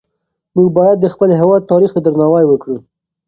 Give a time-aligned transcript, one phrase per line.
[0.55, 2.77] موږ باید د خپل هېواد تاریخ ته درناوی وکړو.